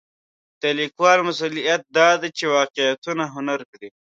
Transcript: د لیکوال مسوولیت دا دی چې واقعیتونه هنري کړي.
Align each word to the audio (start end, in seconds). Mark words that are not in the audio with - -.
د 0.61 0.63
لیکوال 0.79 1.19
مسوولیت 1.27 1.81
دا 1.97 2.09
دی 2.21 2.29
چې 2.37 2.45
واقعیتونه 2.57 3.23
هنري 3.33 3.65
کړي. 3.73 3.89